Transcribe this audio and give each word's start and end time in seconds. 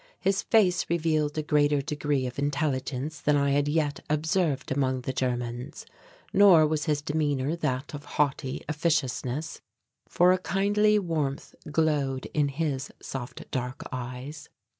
His 0.19 0.41
face 0.41 0.87
revealed 0.89 1.37
a 1.37 1.43
greater 1.43 1.79
degree 1.79 2.25
of 2.25 2.39
intelligence 2.39 3.19
than 3.19 3.35
I 3.37 3.51
had 3.51 3.67
yet 3.67 3.99
observed 4.09 4.71
among 4.71 5.01
the 5.01 5.13
Germans, 5.13 5.85
nor 6.33 6.65
was 6.65 6.85
his 6.85 7.03
demeanour 7.03 7.55
that 7.57 7.93
of 7.93 8.05
haughty 8.17 8.63
officiousness, 8.67 9.61
for 10.07 10.31
a 10.31 10.39
kindly 10.39 10.97
warmth 10.97 11.53
glowed 11.71 12.25
in 12.33 12.47
his 12.47 12.91
soft 12.99 13.43
dark 13.51 13.83
eyes. 13.91 14.49